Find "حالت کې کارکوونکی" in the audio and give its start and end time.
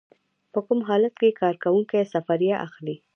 0.89-2.09